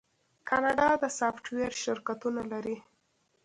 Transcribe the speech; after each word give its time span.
کاناډا 0.49 0.89
د 1.01 1.03
سافټویر 1.19 1.71
شرکتونه 1.83 2.41
لري. 2.51 2.77